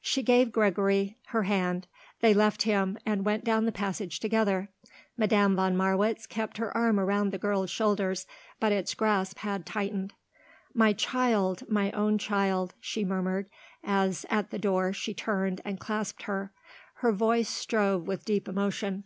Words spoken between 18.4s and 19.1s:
emotion.